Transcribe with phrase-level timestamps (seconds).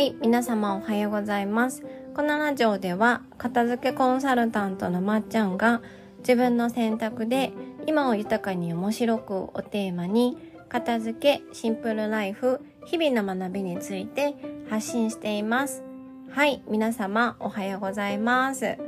[0.00, 1.84] はい、皆様おはようございます。
[2.14, 5.82] このラジオでは、片付けコンサルタントのまっちゃんが、
[6.20, 7.52] 自分の選択で
[7.86, 10.38] 今を豊かに面白くをテーマに、
[10.70, 14.36] 片付け、シンプルライフ、日々の学びについて
[14.70, 15.82] 発信しています。
[16.30, 18.78] はい、皆様おはようございます。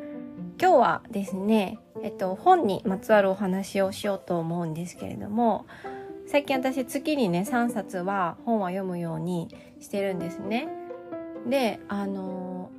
[0.58, 5.66] 今日はですね、えっと、本にまつわるお話をしようと思うんですけれども、
[6.26, 10.81] 最近私月にね3冊は本は読むようにしてるんですね。
[11.48, 12.70] であの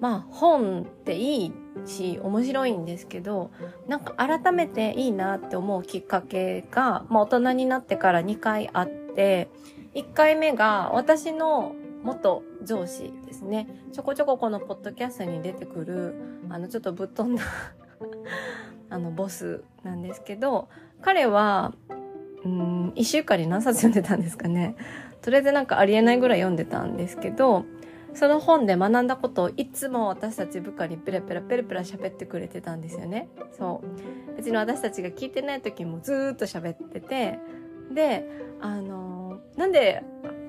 [0.00, 1.52] まあ本っていい
[1.86, 3.50] し面白いんですけど
[3.88, 9.48] なんか改めていいなって思うきっかけが、まあ、大人になってから2回あって
[9.94, 13.68] 1回目が私の元上司ですね。
[13.92, 16.14] ちょこちょここのポッドキャストに出てくる
[16.48, 17.42] あのちょっとぶっ飛んだ
[18.90, 20.68] あのボスなんですけど
[21.00, 21.74] 彼は
[22.44, 24.76] うん1週間に何冊読んでたんですかね。
[25.22, 27.64] とりあえずなんかありえないぐらい読んでたんですけど
[28.16, 33.28] その本で学んだことをいつも私たち部下にペラペラペラペラ喋ってくれてたんですよね。
[33.56, 34.36] そう。
[34.36, 37.38] 別に私たちが聞いてない時もずっと喋ってて。
[37.92, 38.24] で
[38.60, 40.02] あのなんで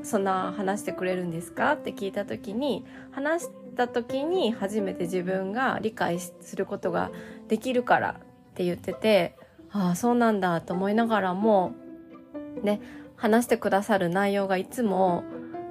[0.03, 7.11] そんな話してくれるんですかって聞いた時に話した時に初めて自分が理解することが
[7.47, 8.19] できるから
[8.51, 9.35] って言ってて
[9.71, 11.73] ああそうなんだと思いながらも
[12.63, 12.81] ね
[13.15, 15.23] 話してくださる内容がいつも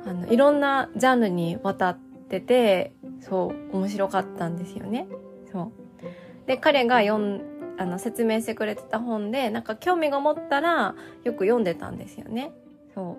[0.07, 5.09] あのいろんなジャンルにわたっててそう面白かったんですよね。
[5.53, 7.43] そうで彼が読ん
[7.79, 12.53] あの説明してくれてた本でなんか興味が持ったらよく読んでたんですよね。
[12.95, 13.19] そ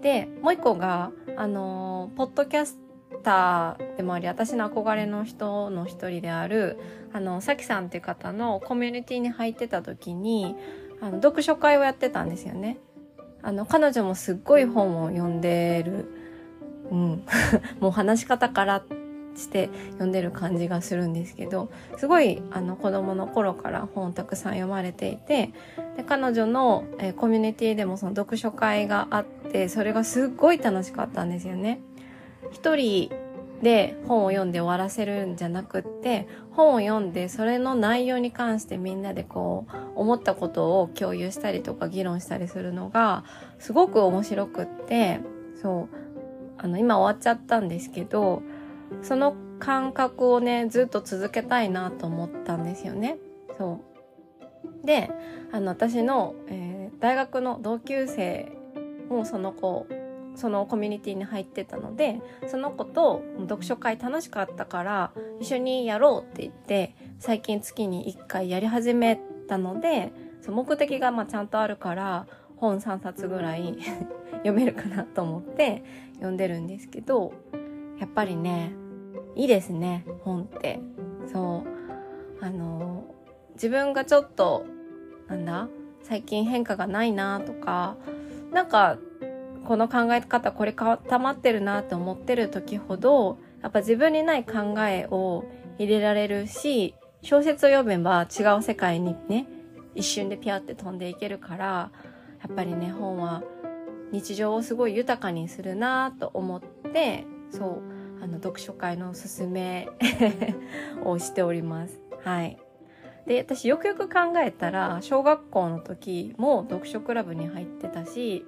[0.00, 2.78] うでもう一個があのポッドキャス
[3.22, 6.78] ターでもあり私の憧れの人の一人である
[7.12, 10.56] あのさきさんっていう方のコミュニティに入ってた時に
[11.00, 12.78] あの読書会をやってたんですよね。
[13.46, 16.06] あの彼女もすっごい本を読んでる、
[16.90, 17.24] うん、
[17.78, 18.82] もう話し方から
[19.36, 25.52] して読んでる感じがするんですけどすごいあの子供の頃から本をたくさん読まれていて
[25.96, 31.78] で彼女の、えー、コミュニティでもその読書会があってそれがすっごい楽しかったんですよね。
[32.50, 33.10] 一人
[33.62, 43.24] で本を読んで終わらせるんじゃなくって本を読んでそれの内容に関してみんなでこう思ったことを共有したりとか議論したりするのが
[43.58, 45.20] すごく面白くって
[45.60, 45.96] そう
[46.58, 48.42] あの今終わっちゃったんですけど
[49.02, 53.16] その感覚をねずっと続けたいなと思ったんですよね。
[53.56, 53.80] そ
[54.82, 55.10] うで
[55.52, 58.52] あの私の、えー、大学の同級生
[59.08, 59.86] もその子
[60.36, 72.26] そのコミュニティに入ってたのでその子と読書会楽しかったから一緒にやろうって言って最近月に1回やり始めたのでその目的がまあちゃんとあるから
[72.56, 73.76] 本3冊ぐらい
[74.44, 75.82] 読めるかなと思って
[76.14, 77.32] 読んでるんですけど
[77.98, 78.72] やっぱりね
[79.34, 80.80] いいですね本って。
[81.26, 81.76] そう。
[82.40, 83.04] あの
[83.54, 84.66] 自分がちょっと
[85.28, 85.68] なんだ
[86.02, 87.96] 最近変化がないなとか
[88.52, 88.98] なんか
[89.66, 95.44] この考え方これ固まってるなって思ってる時ほどやっぱ自分にない考えを
[95.78, 99.46] 入れられるし小説を読めば違う世界にね
[99.94, 101.90] 一瞬でピャって飛んでいけるからや
[102.50, 103.42] っぱりね本は
[104.12, 106.60] 日常をすごい豊かにするなと思っ
[106.92, 109.88] てそうあの読書会のおすすめ
[111.04, 112.00] をしております。
[112.24, 112.58] はい。
[113.26, 118.46] で私よくよく考えたら小学校の時も読書クラブに入ってたし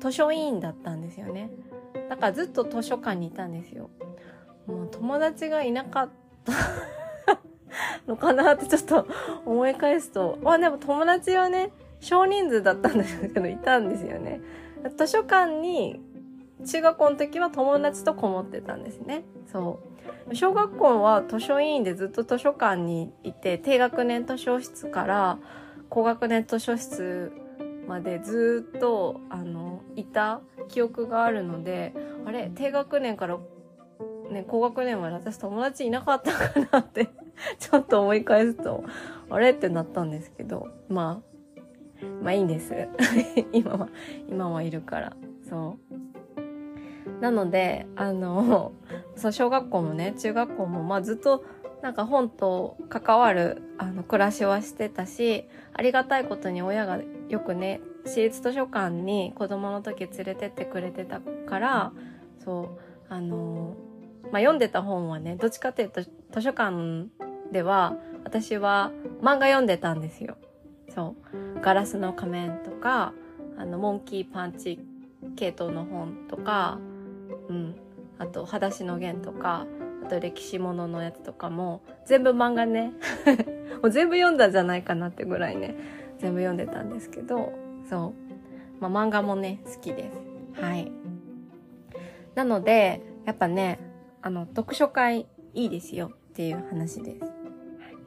[0.00, 1.50] 図書委員だったんですよね。
[2.08, 3.90] だからずっと図書館にいたんですよ。
[4.66, 6.08] もう友達がいなかっ
[6.44, 7.40] た
[8.06, 9.06] のかなってちょっと
[9.44, 11.70] 思い返すとまあでも友達はね
[12.00, 14.40] 少人数だったんですけどいたんですよね。
[14.96, 16.00] 図書館に
[16.64, 19.24] 中学校の時は友達とこもってたんですね。
[19.50, 19.80] そ
[20.30, 20.34] う。
[20.34, 25.38] 小学校は図書委員でずっと図書館にいて低学年図書室から
[25.88, 27.32] 高学年図書室
[27.86, 31.94] までずっとあのいた記憶があるので
[32.26, 33.38] あれ低学年から、
[34.30, 37.08] ね、高学年まで私友達いなかったかなって
[37.58, 38.84] ちょっと思い返すと
[39.30, 39.50] あれ？
[39.50, 42.74] ってなったんですけどまあまあいいんです。
[43.52, 43.88] 今は
[44.28, 45.16] 今はいるから
[45.48, 47.20] そう。
[47.20, 48.72] なのであの
[49.14, 51.44] そう小学校もね中学校もまあずっと
[51.86, 56.98] なんか本と関わるあの暮らしはしてたしありがたいことに親が
[57.28, 61.92] よくね私立図書館に子供の時連れてってくれてたから
[62.44, 62.76] そ
[63.08, 63.76] うあの
[64.32, 66.10] まあ読んでた本はねどっちかっていうと図
[66.40, 67.06] 書館
[67.52, 67.94] では
[68.24, 68.90] 私は
[69.22, 70.36] 漫画読んでたんですよ。
[70.92, 71.14] そ
[71.54, 73.12] うガラスの仮面とか
[73.56, 74.80] あのモンキーパンチ
[75.36, 76.80] 系統の本とか
[77.48, 77.76] うん
[78.18, 79.68] あと「裸足の弦」とか
[80.06, 82.92] あと歴史もののやつとかも全部漫画ね。
[83.82, 85.74] もう全部読んだんじゃないかなってぐらいね。
[86.18, 87.52] 全部読んでたんですけど
[87.90, 88.14] そ
[88.78, 88.80] う。
[88.80, 90.10] まあ漫画もね好きで
[90.54, 90.62] す。
[90.62, 90.92] はい。
[92.36, 93.80] なのでやっぱね
[94.22, 97.32] あの読書会いいですよっていう話です。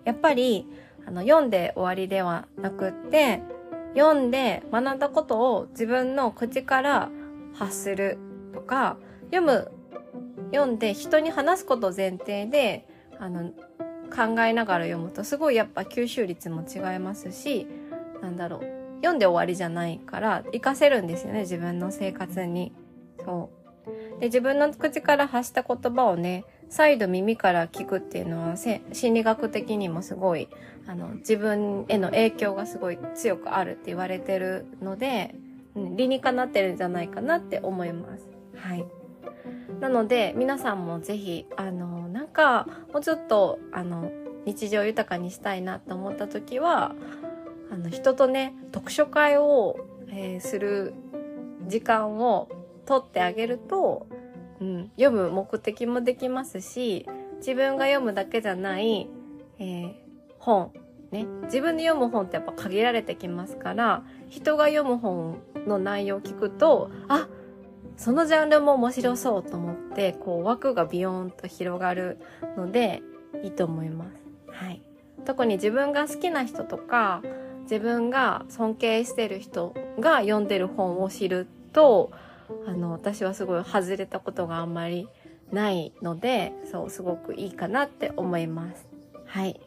[0.06, 0.68] やっぱり
[1.06, 3.42] あの読んで終わりではなくって
[3.94, 7.10] 読んで学んだことを自分の口から
[7.56, 8.18] 発する
[8.54, 8.96] とか
[9.32, 9.72] 読む
[10.52, 12.88] 読んで人に話すこと前提で
[13.20, 13.52] あの
[14.10, 17.68] 考えながら読むとすごいやっぱ吸収率も違いますし
[18.22, 18.62] なんだろう
[18.98, 22.74] 読んで終わりじゃないから活かせるんですよね自分の生活に。
[23.24, 30.50] そうで自分の口から発した言葉をね再度耳から聞くっていうのは心理学的にもすごい
[30.86, 35.36] あの自分への影響がすごい強くあるって言われてるので、
[35.76, 38.28] 理にかなってるんじゃないかなって思います。
[38.56, 38.86] はい。
[39.80, 44.12] なので皆さんもぜひあのなんかもうちょっとあの
[44.46, 46.96] 日常豊かにしたいなと思った時は
[47.72, 49.78] あの人とね読書会を、
[50.10, 50.94] えー、する
[51.68, 52.50] 時間を
[52.86, 54.08] 取ってあげると
[54.62, 57.06] うん、読む目的もできますし
[57.38, 59.10] 自分が読むだけじゃない、
[59.58, 59.94] えー、
[60.38, 60.72] 本
[61.12, 67.28] ね自分で読む本ってやっぱ限られてきますから人が読む本の内容を聞くとあ
[68.00, 72.18] そのジャンルも面白そうと思ってこう枠がビヨーンと広がる
[72.56, 73.04] ので
[73.44, 74.24] いいと思います。
[74.48, 74.82] はい、
[75.26, 77.22] 特に自分が好きな人とか
[77.64, 82.12] 自分が尊敬してる人が読んでる本を知ると
[82.66, 85.10] あの私はすごい外れたことがあんまり
[85.52, 88.88] ないのでそうすごくいいかなって思います。
[89.26, 89.60] はい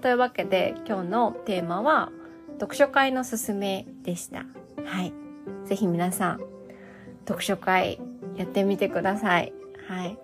[0.00, 2.12] というわけで今日のテーマは
[2.60, 4.44] 読書会のすすめでした。
[4.84, 5.12] はい。
[5.64, 6.59] ぜひ皆さん
[7.26, 8.00] 読書会
[8.36, 9.52] やってみてください。
[9.88, 10.18] はい。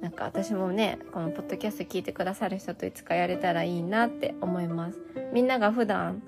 [0.00, 4.98] なんか私もね、このポッドキャスト聞いてくださる人といつかやれたらいいなって思います。
[5.32, 6.22] みんなが普段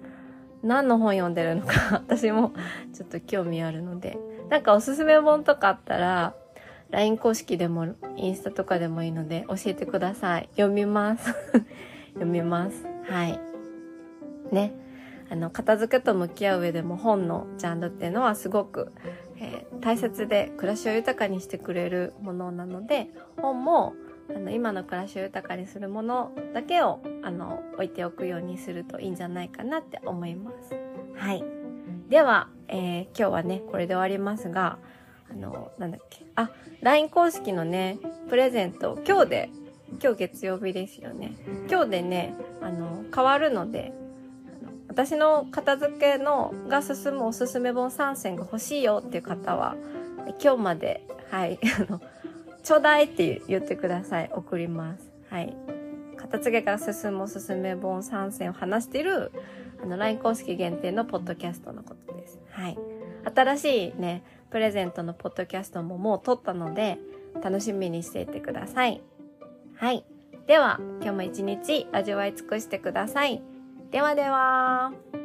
[0.62, 2.52] 何の本読んでるのか 私も
[2.92, 4.18] ちょっと興味あるので
[4.52, 6.34] なんかおすすめ本とかあったら、
[6.90, 10.48] LINE 公式でもインスタとかでもいいので教えてください。
[10.56, 11.34] 読みます。
[12.12, 12.84] 読みます。
[13.08, 13.40] はい。
[14.52, 14.74] ね。
[15.30, 18.92] あの、片付けと向き合う上でも本のジャンルっていうのはすごく、
[19.42, 23.94] えー、大切で暮らしを豊かにしてくれるものなので、本も
[24.30, 30.76] あの今の暮らしを豊かにするものだけをあの置いておくようにするといいんじゃないかなって思います。
[31.16, 31.44] はい。
[32.08, 34.78] では、えー、今日はね、これで終わりますが、
[35.28, 36.24] あの、なんだっけ。
[36.36, 36.50] あ、
[36.80, 37.98] LINE 公式のね、
[38.28, 39.50] プレゼント、今日で、
[40.00, 41.34] 今日月曜日ですよね。
[41.68, 43.92] 今日でね、あの、変わるので、
[44.92, 49.74] 私の片付けのが進むおすすめ本3選が欲しいよっていう方は、
[50.38, 51.58] 今日まで、はい、
[51.88, 51.98] あの、
[52.62, 54.30] ちょうだいって言ってください。
[54.34, 55.10] 送ります。
[55.30, 55.56] はい。
[56.18, 59.32] 片付けが進むおすすめ本3選を話してる
[59.82, 62.38] あの、LINE 公式限定のポッドキャストのことです。
[62.50, 62.76] はい。
[63.34, 66.98] 新しいね、プレゼントのポッドキャストももう撮ったので、
[67.42, 69.00] 楽しみにしていてください。
[69.76, 70.04] はい。
[70.46, 73.42] では、今日も一日味わい尽くしてください。
[73.92, 75.21] ではでは。